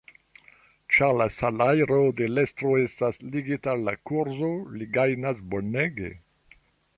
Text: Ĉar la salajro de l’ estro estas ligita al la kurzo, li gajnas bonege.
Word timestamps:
Ĉar 0.95 1.11
la 1.17 1.25
salajro 1.35 1.99
de 2.21 2.29
l’ 2.31 2.43
estro 2.45 2.71
estas 2.85 3.21
ligita 3.35 3.71
al 3.75 3.85
la 3.91 3.95
kurzo, 4.11 4.51
li 4.79 4.89
gajnas 4.97 5.45
bonege. 5.53 6.11